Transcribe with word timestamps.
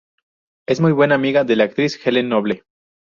Es 0.67 0.81
muy 0.81 0.93
buena 0.93 1.13
amiga 1.13 1.43
de 1.43 1.55
la 1.55 1.65
actriz 1.65 1.99
Helen 2.03 2.27
Noble. 2.27 2.63